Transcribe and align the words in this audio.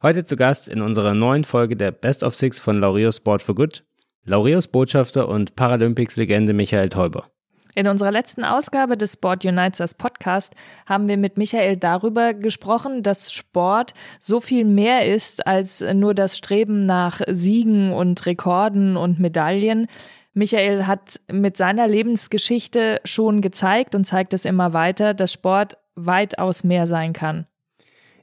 Heute 0.00 0.24
zu 0.24 0.36
Gast 0.36 0.68
in 0.68 0.80
unserer 0.80 1.12
neuen 1.12 1.42
Folge 1.42 1.74
der 1.74 1.90
Best 1.90 2.22
of 2.22 2.36
Six 2.36 2.60
von 2.60 2.76
Laureus 2.76 3.16
Sport 3.16 3.42
for 3.42 3.56
Good, 3.56 3.82
Laureus 4.24 4.68
Botschafter 4.68 5.28
und 5.28 5.56
Paralympics-Legende 5.56 6.52
Michael 6.52 6.88
Teuber. 6.88 7.32
In 7.74 7.88
unserer 7.88 8.12
letzten 8.12 8.44
Ausgabe 8.44 8.96
des 8.96 9.14
Sport 9.14 9.44
Unites 9.44 9.94
Podcast 9.94 10.54
haben 10.86 11.08
wir 11.08 11.16
mit 11.16 11.36
Michael 11.36 11.78
darüber 11.78 12.32
gesprochen, 12.32 13.02
dass 13.02 13.32
Sport 13.32 13.92
so 14.20 14.40
viel 14.40 14.64
mehr 14.64 15.12
ist 15.12 15.44
als 15.48 15.80
nur 15.80 16.14
das 16.14 16.38
Streben 16.38 16.86
nach 16.86 17.20
Siegen 17.26 17.92
und 17.92 18.24
Rekorden 18.24 18.96
und 18.96 19.18
Medaillen. 19.18 19.88
Michael 20.32 20.86
hat 20.86 21.18
mit 21.28 21.56
seiner 21.56 21.88
Lebensgeschichte 21.88 23.00
schon 23.02 23.40
gezeigt 23.40 23.96
und 23.96 24.04
zeigt 24.04 24.32
es 24.32 24.44
immer 24.44 24.72
weiter, 24.72 25.12
dass 25.12 25.32
Sport 25.32 25.76
weitaus 25.96 26.62
mehr 26.62 26.86
sein 26.86 27.12
kann. 27.12 27.48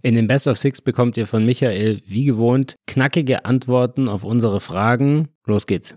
In 0.05 0.13
den 0.13 0.27
Best 0.27 0.45
of 0.45 0.55
Six 0.55 0.81
bekommt 0.81 1.17
ihr 1.17 1.25
von 1.25 1.43
Michael, 1.43 1.99
wie 2.05 2.25
gewohnt, 2.25 2.75
knackige 2.85 3.43
Antworten 3.43 4.07
auf 4.07 4.23
unsere 4.23 4.59
Fragen. 4.59 5.29
Los 5.47 5.65
geht's. 5.65 5.95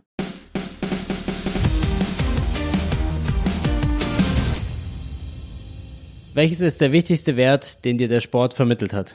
Welches 6.32 6.62
ist 6.62 6.80
der 6.80 6.92
wichtigste 6.92 7.36
Wert, 7.36 7.84
den 7.84 7.98
dir 7.98 8.08
der 8.08 8.20
Sport 8.20 8.54
vermittelt 8.54 8.94
hat? 8.94 9.14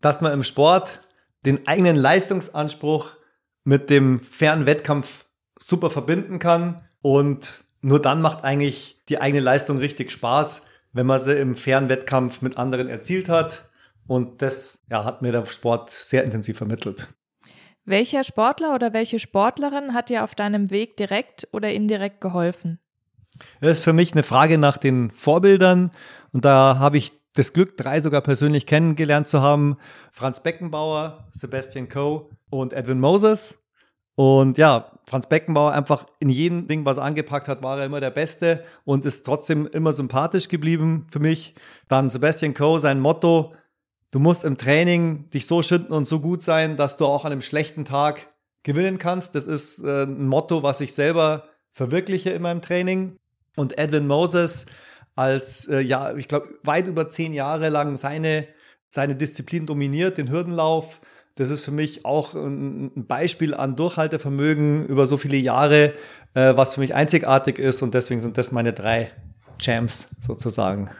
Dass 0.00 0.20
man 0.20 0.32
im 0.32 0.42
Sport 0.42 0.98
den 1.46 1.68
eigenen 1.68 1.94
Leistungsanspruch 1.94 3.10
mit 3.62 3.88
dem 3.88 4.18
fairen 4.18 4.66
Wettkampf 4.66 5.26
super 5.56 5.90
verbinden 5.90 6.40
kann 6.40 6.82
und 7.02 7.62
nur 7.82 8.02
dann 8.02 8.20
macht 8.20 8.42
eigentlich 8.42 8.96
die 9.08 9.20
eigene 9.20 9.44
Leistung 9.44 9.78
richtig 9.78 10.10
Spaß, 10.10 10.60
wenn 10.92 11.06
man 11.06 11.20
sie 11.20 11.38
im 11.38 11.54
fairen 11.54 11.88
Wettkampf 11.88 12.42
mit 12.42 12.56
anderen 12.56 12.88
erzielt 12.88 13.28
hat 13.28 13.68
und 14.06 14.42
das 14.42 14.80
ja, 14.90 15.04
hat 15.04 15.22
mir 15.22 15.32
der 15.32 15.46
Sport 15.46 15.90
sehr 15.90 16.24
intensiv 16.24 16.56
vermittelt. 16.56 17.08
Welcher 17.84 18.22
Sportler 18.22 18.74
oder 18.74 18.94
welche 18.94 19.18
Sportlerin 19.18 19.92
hat 19.92 20.08
dir 20.08 20.22
auf 20.22 20.34
deinem 20.34 20.70
Weg 20.70 20.96
direkt 20.96 21.48
oder 21.52 21.72
indirekt 21.72 22.20
geholfen? 22.20 22.78
Das 23.60 23.78
ist 23.78 23.84
für 23.84 23.92
mich 23.92 24.12
eine 24.12 24.22
Frage 24.22 24.58
nach 24.58 24.76
den 24.76 25.10
Vorbildern. 25.10 25.90
Und 26.32 26.44
da 26.44 26.78
habe 26.78 26.98
ich 26.98 27.12
das 27.34 27.52
Glück, 27.52 27.76
drei 27.76 28.00
sogar 28.00 28.20
persönlich 28.20 28.66
kennengelernt 28.66 29.26
zu 29.26 29.40
haben. 29.40 29.78
Franz 30.12 30.42
Beckenbauer, 30.42 31.26
Sebastian 31.32 31.88
Coe 31.88 32.28
und 32.50 32.72
Edwin 32.72 33.00
Moses. 33.00 33.58
Und 34.14 34.58
ja, 34.58 34.92
Franz 35.06 35.28
Beckenbauer 35.28 35.72
einfach 35.72 36.06
in 36.20 36.28
jedem 36.28 36.68
Ding, 36.68 36.84
was 36.84 36.98
er 36.98 37.04
angepackt 37.04 37.48
hat, 37.48 37.62
war 37.62 37.78
er 37.78 37.86
immer 37.86 38.00
der 38.00 38.10
Beste 38.10 38.62
und 38.84 39.04
ist 39.06 39.24
trotzdem 39.24 39.66
immer 39.66 39.92
sympathisch 39.92 40.48
geblieben 40.48 41.06
für 41.10 41.18
mich. 41.18 41.54
Dann 41.88 42.10
Sebastian 42.10 42.54
Coe, 42.54 42.78
sein 42.78 43.00
Motto, 43.00 43.54
Du 44.12 44.18
musst 44.18 44.44
im 44.44 44.58
Training 44.58 45.30
dich 45.30 45.46
so 45.46 45.62
schinden 45.62 45.94
und 45.94 46.06
so 46.06 46.20
gut 46.20 46.42
sein, 46.42 46.76
dass 46.76 46.98
du 46.98 47.06
auch 47.06 47.24
an 47.24 47.32
einem 47.32 47.40
schlechten 47.40 47.86
Tag 47.86 48.28
gewinnen 48.62 48.98
kannst. 48.98 49.34
Das 49.34 49.46
ist 49.46 49.82
äh, 49.82 50.02
ein 50.02 50.28
Motto, 50.28 50.62
was 50.62 50.82
ich 50.82 50.92
selber 50.92 51.44
verwirkliche 51.72 52.28
in 52.30 52.42
meinem 52.42 52.60
Training. 52.60 53.16
Und 53.56 53.78
Edwin 53.78 54.06
Moses 54.06 54.66
als, 55.16 55.66
äh, 55.66 55.80
ja, 55.80 56.14
ich 56.14 56.28
glaube, 56.28 56.48
weit 56.62 56.88
über 56.88 57.08
zehn 57.08 57.32
Jahre 57.32 57.70
lang 57.70 57.96
seine, 57.96 58.46
seine 58.90 59.16
Disziplin 59.16 59.64
dominiert, 59.64 60.18
den 60.18 60.30
Hürdenlauf. 60.30 61.00
Das 61.36 61.48
ist 61.48 61.64
für 61.64 61.70
mich 61.70 62.04
auch 62.04 62.34
ein, 62.34 63.06
Beispiel 63.06 63.54
an 63.54 63.76
Durchhaltevermögen 63.76 64.86
über 64.86 65.06
so 65.06 65.16
viele 65.16 65.38
Jahre, 65.38 65.94
äh, 66.34 66.54
was 66.54 66.74
für 66.74 66.80
mich 66.80 66.94
einzigartig 66.94 67.58
ist. 67.58 67.80
Und 67.80 67.94
deswegen 67.94 68.20
sind 68.20 68.36
das 68.36 68.52
meine 68.52 68.74
drei 68.74 69.08
Champs 69.58 70.06
sozusagen. 70.20 70.90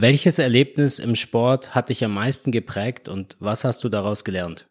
Welches 0.00 0.38
Erlebnis 0.38 1.00
im 1.00 1.16
Sport 1.16 1.74
hat 1.74 1.88
dich 1.88 2.04
am 2.04 2.14
meisten 2.14 2.52
geprägt 2.52 3.08
und 3.08 3.36
was 3.40 3.64
hast 3.64 3.82
du 3.82 3.88
daraus 3.88 4.22
gelernt? 4.22 4.68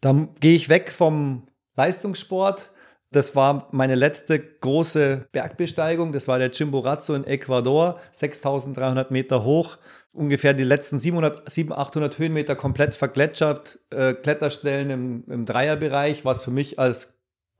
Dann 0.00 0.34
gehe 0.40 0.54
ich 0.54 0.70
weg 0.70 0.90
vom 0.90 1.46
Leistungssport. 1.76 2.70
Das 3.10 3.36
war 3.36 3.68
meine 3.70 3.96
letzte 3.96 4.40
große 4.40 5.28
Bergbesteigung. 5.30 6.12
Das 6.12 6.26
war 6.26 6.38
der 6.38 6.52
Chimborazo 6.52 7.12
in 7.12 7.24
Ecuador, 7.24 8.00
6300 8.12 9.10
Meter 9.10 9.44
hoch. 9.44 9.76
Ungefähr 10.12 10.54
die 10.54 10.64
letzten 10.64 10.98
700, 10.98 11.50
700 11.50 11.78
800 11.78 12.18
Höhenmeter 12.18 12.56
komplett 12.56 12.94
vergletschert. 12.94 13.78
Äh, 13.90 14.14
Kletterstellen 14.14 14.88
im, 14.88 15.24
im 15.28 15.44
Dreierbereich, 15.44 16.24
was 16.24 16.44
für 16.44 16.50
mich 16.50 16.78
als 16.78 17.10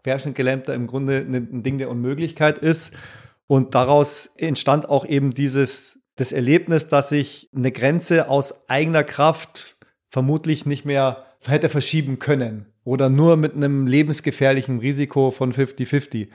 Querschnittgelähmter 0.02 0.72
im 0.72 0.86
Grunde 0.86 1.18
ein 1.18 1.62
Ding 1.62 1.76
der 1.76 1.90
Unmöglichkeit 1.90 2.56
ist. 2.56 2.94
Und 3.46 3.74
daraus 3.74 4.30
entstand 4.38 4.88
auch 4.88 5.04
eben 5.04 5.34
dieses 5.34 5.99
das 6.20 6.32
Erlebnis, 6.32 6.88
dass 6.88 7.12
ich 7.12 7.48
eine 7.56 7.72
Grenze 7.72 8.28
aus 8.28 8.68
eigener 8.68 9.04
Kraft 9.04 9.76
vermutlich 10.10 10.66
nicht 10.66 10.84
mehr 10.84 11.24
hätte 11.46 11.70
verschieben 11.70 12.18
können 12.18 12.66
oder 12.84 13.08
nur 13.08 13.38
mit 13.38 13.54
einem 13.54 13.86
lebensgefährlichen 13.86 14.80
Risiko 14.80 15.30
von 15.30 15.54
50-50. 15.54 16.28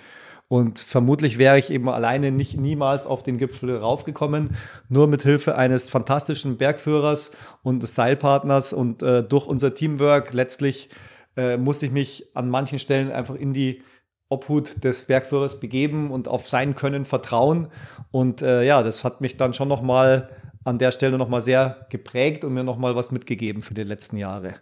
Und 0.47 0.79
vermutlich 0.79 1.37
wäre 1.37 1.59
ich 1.59 1.71
eben 1.71 1.87
alleine 1.87 2.31
nicht 2.31 2.57
niemals 2.57 3.05
auf 3.05 3.21
den 3.21 3.37
Gipfel 3.37 3.77
raufgekommen, 3.77 4.55
nur 4.89 5.07
mit 5.07 5.21
Hilfe 5.21 5.55
eines 5.55 5.87
fantastischen 5.87 6.57
Bergführers 6.57 7.31
und 7.61 7.87
Seilpartners 7.87 8.73
und 8.73 9.03
äh, 9.03 9.23
durch 9.23 9.45
unser 9.45 9.75
Teamwork 9.75 10.33
letztlich 10.33 10.89
äh, 11.37 11.57
musste 11.57 11.85
ich 11.85 11.91
mich 11.91 12.35
an 12.35 12.49
manchen 12.49 12.79
Stellen 12.79 13.11
einfach 13.11 13.35
in 13.35 13.53
die 13.53 13.83
Obhut 14.35 14.83
des 14.83 15.05
Bergführers 15.05 15.59
begeben 15.59 16.11
und 16.11 16.27
auf 16.27 16.49
sein 16.49 16.75
Können 16.75 17.05
vertrauen. 17.05 17.69
Und 18.11 18.41
äh, 18.41 18.63
ja, 18.63 18.83
das 18.83 19.03
hat 19.03 19.21
mich 19.21 19.37
dann 19.37 19.53
schon 19.53 19.69
nochmal 19.69 20.29
an 20.65 20.77
der 20.77 20.91
Stelle 20.91 21.17
nochmal 21.17 21.41
sehr 21.41 21.87
geprägt 21.89 22.43
und 22.43 22.53
mir 22.53 22.63
nochmal 22.63 22.95
was 22.95 23.11
mitgegeben 23.11 23.61
für 23.61 23.73
die 23.73 23.83
letzten 23.83 24.17
Jahre. 24.17 24.55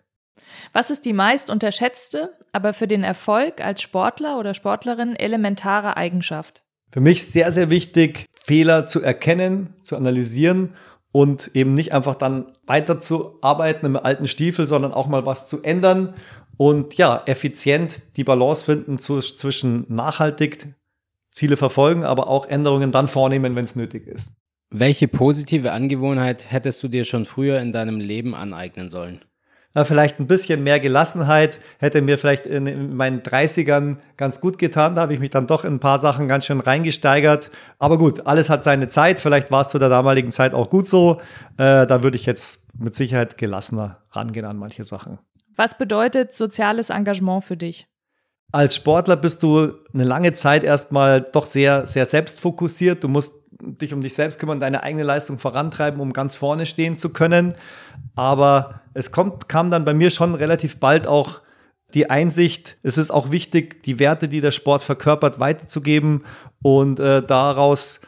Was 0.74 0.90
ist 0.90 1.06
die 1.06 1.14
meist 1.14 1.50
unterschätzte, 1.50 2.32
aber 2.52 2.74
für 2.74 2.88
den 2.88 3.04
Erfolg 3.04 3.62
als 3.62 3.82
Sportler 3.82 4.38
oder 4.38 4.54
Sportlerin 4.54 5.16
elementare 5.16 5.98
Eigenschaft? 5.98 6.64
Für 6.92 7.02
mich 7.02 7.26
sehr, 7.26 7.52
sehr 7.52 7.70
wichtig, 7.70 8.26
Fehler 8.34 8.86
zu 8.86 9.02
erkennen, 9.02 9.74
zu 9.84 9.96
analysieren 9.96 10.74
und 11.12 11.52
eben 11.54 11.74
nicht 11.74 11.94
einfach 11.94 12.16
dann 12.16 12.52
weiterzuarbeiten 12.66 13.86
im 13.86 13.96
alten 13.96 14.28
Stiefel, 14.28 14.68
sondern 14.68 14.94
auch 14.94 15.08
mal 15.08 15.26
was 15.26 15.48
zu 15.48 15.62
ändern 15.64 16.16
und 16.58 16.96
ja, 16.96 17.24
effizient 17.26 18.02
die 18.18 18.24
Balance 18.24 18.66
finden 18.66 19.00
zu, 19.00 19.20
zwischen 19.20 19.86
nachhaltig 19.88 20.68
Ziele 21.32 21.58
verfolgen, 21.58 22.04
aber 22.04 22.28
auch 22.28 22.46
Änderungen 22.46 22.92
dann 22.92 23.08
vornehmen, 23.08 23.56
wenn 23.56 23.66
es 23.66 23.76
nötig 23.76 24.08
ist. 24.08 24.32
Welche 24.70 25.08
positive 25.08 25.72
Angewohnheit 25.72 26.52
hättest 26.52 26.82
du 26.84 26.88
dir 26.88 27.06
schon 27.06 27.26
früher 27.26 27.60
in 27.60 27.72
deinem 27.72 28.00
Leben 28.00 28.34
aneignen 28.34 28.90
sollen? 28.90 29.22
Na, 29.76 29.86
vielleicht 29.86 30.20
ein 30.20 30.28
bisschen 30.28 30.64
mehr 30.64 30.80
Gelassenheit 30.80 31.60
hätte 31.80 32.02
mir 32.04 32.20
vielleicht 32.20 32.46
in, 32.46 32.68
in 32.68 32.96
meinen 32.96 33.22
30ern 33.22 33.98
ganz 34.18 34.40
gut 34.40 34.60
getan. 34.60 34.94
Da 34.94 35.02
habe 35.02 35.16
ich 35.16 35.20
mich 35.20 35.32
dann 35.32 35.48
doch 35.48 35.66
in 35.66 35.76
ein 35.76 35.80
paar 35.80 35.98
Sachen 35.98 36.28
ganz 36.28 36.46
schön 36.46 36.60
reingesteigert. 36.60 37.50
Aber 37.80 37.98
gut, 37.98 38.28
alles 38.28 38.52
hat 38.52 38.64
seine 38.64 38.88
Zeit. 38.88 39.20
Vielleicht 39.20 39.50
war 39.50 39.62
es 39.62 39.70
zu 39.70 39.80
der 39.80 39.90
damaligen 39.90 40.32
Zeit 40.32 40.54
auch 40.54 40.70
gut 40.70 40.88
so. 40.88 41.20
Äh, 41.58 41.88
da 41.88 42.04
würde 42.04 42.18
ich 42.18 42.28
jetzt 42.28 42.62
mit 42.78 42.94
Sicherheit 42.94 43.40
gelassener 43.40 44.04
rangehen 44.12 44.46
an 44.46 44.58
manche 44.58 44.84
Sachen. 44.84 45.18
Was 45.56 45.78
bedeutet 45.78 46.34
soziales 46.34 46.90
Engagement 46.90 47.44
für 47.44 47.58
dich? 47.58 47.88
Als 48.52 48.76
Sportler 48.76 49.16
bist 49.16 49.42
du 49.42 49.74
eine 49.94 50.04
lange 50.04 50.34
Zeit 50.34 50.64
erstmal 50.64 51.22
doch 51.22 51.46
sehr, 51.46 51.88
sehr 51.88 52.06
selbstfokussiert. 52.06 53.04
Du 53.04 53.08
musst 53.08 53.34
dich 53.60 53.94
um 53.94 54.02
dich 54.02 54.14
selbst 54.14 54.40
kümmern, 54.40 54.60
deine 54.60 54.84
eigene 54.84 55.04
Leistung 55.04 55.40
vorantreiben, 55.40 56.00
um 56.00 56.14
ganz 56.14 56.36
vorne 56.36 56.66
stehen 56.66 56.96
zu 56.96 57.10
können. 57.10 57.56
Aber 58.16 58.82
es 58.94 59.12
kommt, 59.12 59.50
kam 59.50 59.70
dann 59.70 59.86
bei 59.86 59.94
mir 59.94 60.12
schon 60.12 60.36
relativ 60.36 60.80
bald 60.80 61.08
auch 61.08 61.42
die 61.94 62.10
Einsicht, 62.10 62.78
es 62.82 62.98
ist 62.98 63.12
auch 63.12 63.30
wichtig, 63.30 63.84
die 63.84 64.00
Werte, 64.00 64.28
die 64.28 64.42
der 64.42 64.52
Sport 64.52 64.82
verkörpert, 64.82 65.40
weiterzugeben. 65.40 66.24
Und 66.62 67.00
äh, 67.00 67.22
daraus 67.22 68.02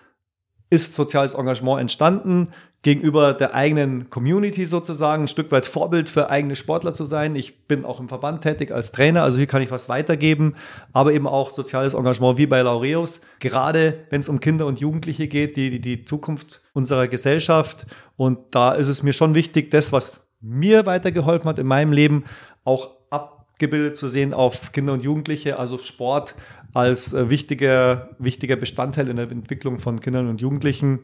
ist 0.70 0.94
soziales 0.94 1.36
Engagement 1.36 1.82
entstanden 1.82 2.50
gegenüber 2.86 3.34
der 3.34 3.56
eigenen 3.56 4.12
Community 4.12 4.68
sozusagen, 4.68 5.24
ein 5.24 5.28
Stück 5.28 5.52
weit 5.52 5.66
Vorbild 5.66 6.08
für 6.08 6.30
eigene 6.30 6.56
Sportler 6.56 6.94
zu 6.94 7.04
sein. 7.04 7.36
Ich 7.36 7.66
bin 7.66 7.84
auch 7.84 8.00
im 8.00 8.08
Verband 8.08 8.44
tätig 8.44 8.72
als 8.72 8.92
Trainer, 8.92 9.24
also 9.24 9.40
hier 9.40 9.48
kann 9.48 9.64
ich 9.64 9.72
was 9.72 9.90
weitergeben, 9.90 10.54
aber 10.94 11.12
eben 11.12 11.26
auch 11.26 11.50
soziales 11.50 11.96
Engagement 11.96 12.38
wie 12.38 12.46
bei 12.46 12.62
Laureus, 12.62 13.22
gerade 13.40 14.06
wenn 14.12 14.20
es 14.20 14.30
um 14.30 14.40
Kinder 14.40 14.68
und 14.68 14.80
Jugendliche 14.80 15.28
geht, 15.28 15.58
die, 15.58 15.72
die, 15.72 15.82
die 15.82 16.06
Zukunft 16.06 16.62
unserer 16.74 17.08
Gesellschaft. 17.08 17.88
Und 18.18 18.38
da 18.52 18.74
ist 18.74 18.88
es 18.88 19.02
mir 19.02 19.14
schon 19.14 19.34
wichtig, 19.34 19.72
das, 19.72 19.92
was 19.92 20.20
mir 20.40 20.86
weitergeholfen 20.86 21.50
hat 21.50 21.58
in 21.58 21.66
meinem 21.66 21.92
Leben, 21.92 22.26
auch 22.66 22.92
abgebildet 23.10 23.98
zu 23.98 24.10
sehen 24.10 24.32
auf 24.32 24.74
Kinder 24.74 24.94
und 24.94 25.02
Jugendliche, 25.02 25.58
also 25.58 25.80
Sport 25.80 26.36
als 26.76 27.14
äh, 27.14 27.32
wichtiger, 27.32 28.12
wichtiger 28.20 28.58
Bestandteil 28.58 29.10
in 29.10 29.16
der 29.16 29.32
Entwicklung 29.32 29.80
von 29.80 30.02
Kindern 30.02 30.30
und 30.30 30.40
Jugendlichen 30.40 31.00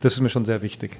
das 0.00 0.14
ist 0.14 0.20
mir 0.20 0.30
schon 0.30 0.44
sehr 0.44 0.62
wichtig. 0.62 0.98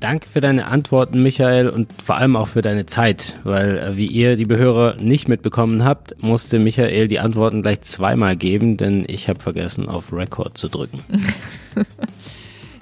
Danke 0.00 0.28
für 0.28 0.40
deine 0.40 0.66
Antworten, 0.66 1.22
Michael, 1.22 1.68
und 1.68 1.88
vor 2.02 2.16
allem 2.16 2.34
auch 2.34 2.48
für 2.48 2.60
deine 2.60 2.86
Zeit, 2.86 3.38
weil, 3.44 3.78
äh, 3.78 3.96
wie 3.96 4.06
ihr, 4.06 4.34
liebe 4.34 4.58
Hörer, 4.58 4.96
nicht 4.96 5.28
mitbekommen 5.28 5.84
habt, 5.84 6.20
musste 6.20 6.58
Michael 6.58 7.06
die 7.06 7.20
Antworten 7.20 7.62
gleich 7.62 7.82
zweimal 7.82 8.34
geben, 8.34 8.76
denn 8.76 9.04
ich 9.06 9.28
habe 9.28 9.38
vergessen, 9.38 9.88
auf 9.88 10.12
Record 10.12 10.58
zu 10.58 10.68
drücken. 10.68 11.04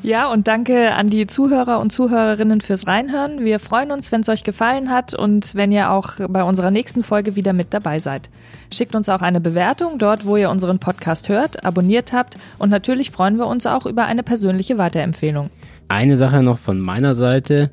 Ja, 0.03 0.33
und 0.33 0.49
danke 0.49 0.93
an 0.95 1.11
die 1.11 1.27
Zuhörer 1.27 1.79
und 1.79 1.93
Zuhörerinnen 1.93 2.63
fürs 2.63 2.87
Reinhören. 2.87 3.45
Wir 3.45 3.59
freuen 3.59 3.91
uns, 3.91 4.11
wenn 4.11 4.23
es 4.23 4.31
euch 4.31 4.45
gefallen 4.45 4.91
hat 4.91 5.13
und 5.13 5.55
wenn 5.55 5.73
ihr 5.73 5.91
auch 5.91 6.13
bei 6.31 6.43
unserer 6.43 6.71
nächsten 6.71 7.03
Folge 7.03 7.37
wieder 7.37 7.53
mit 7.53 7.75
dabei 7.75 7.99
seid. 7.99 8.31
Schickt 8.73 8.95
uns 8.95 9.11
auch 9.11 9.21
eine 9.21 9.43
Bewertung 9.43 9.99
dort, 9.99 10.25
wo 10.25 10.39
ihr 10.39 10.49
unseren 10.49 10.79
Podcast 10.79 11.29
hört, 11.29 11.65
abonniert 11.67 12.15
habt 12.15 12.39
und 12.59 12.71
natürlich 12.71 13.11
freuen 13.11 13.37
wir 13.37 13.47
uns 13.47 13.67
auch 13.67 13.85
über 13.85 14.07
eine 14.07 14.23
persönliche 14.23 14.79
Weiterempfehlung. 14.79 15.51
Eine 15.89 16.17
Sache 16.17 16.43
noch 16.43 16.59
von 16.59 16.81
meiner 16.81 17.15
Seite. 17.15 17.71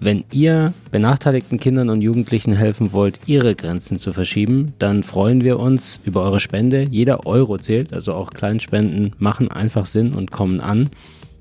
Wenn 0.00 0.24
ihr 0.32 0.72
benachteiligten 0.90 1.60
Kindern 1.60 1.90
und 1.90 2.02
Jugendlichen 2.02 2.54
helfen 2.54 2.92
wollt, 2.92 3.20
ihre 3.26 3.54
Grenzen 3.54 3.98
zu 3.98 4.12
verschieben, 4.12 4.72
dann 4.78 5.04
freuen 5.04 5.42
wir 5.42 5.60
uns 5.60 6.00
über 6.04 6.22
eure 6.22 6.40
Spende. 6.40 6.82
Jeder 6.82 7.26
Euro 7.26 7.58
zählt, 7.58 7.92
also 7.92 8.14
auch 8.14 8.30
Kleinspenden 8.30 9.14
machen 9.18 9.50
einfach 9.50 9.86
Sinn 9.86 10.14
und 10.14 10.30
kommen 10.30 10.60
an. 10.60 10.90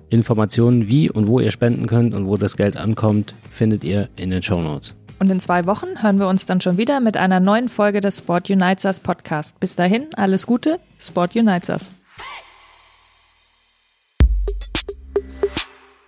Informationen, 0.10 0.88
wie 0.88 1.10
und 1.10 1.28
wo 1.28 1.40
ihr 1.40 1.52
spenden 1.52 1.88
könnt 1.88 2.14
und 2.14 2.28
wo 2.28 2.38
das 2.38 2.56
Geld 2.58 2.78
ankommt, 2.78 3.34
findet 3.52 3.84
ihr 3.84 4.10
in 4.16 4.30
den 4.30 4.42
Show 4.42 4.62
Notes. 4.62 4.94
Und 5.20 5.30
in 5.32 5.40
zwei 5.40 5.66
Wochen 5.66 6.02
hören 6.02 6.20
wir 6.20 6.28
uns 6.28 6.46
dann 6.46 6.62
schon 6.62 6.78
wieder 6.78 7.00
mit 7.00 7.18
einer 7.18 7.40
neuen 7.40 7.70
Folge 7.70 8.02
des 8.02 8.20
Sport 8.20 8.50
Unites 8.50 8.86
Us 8.86 9.00
Podcast. 9.00 9.60
Bis 9.60 9.76
dahin, 9.76 10.08
alles 10.16 10.46
Gute, 10.46 10.80
Sport 11.00 11.36
Unites 11.36 11.70
Us. 11.70 11.90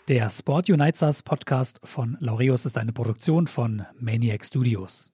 Der 0.08 0.30
Sport 0.30 0.70
Unites 0.70 1.02
Us 1.02 1.24
Podcast 1.24 1.80
von 1.84 2.18
Laureus 2.20 2.66
ist 2.66 2.78
eine 2.78 2.92
Produktion 2.92 3.48
von 3.48 3.86
Maniac 4.00 4.44
Studios. 4.44 5.14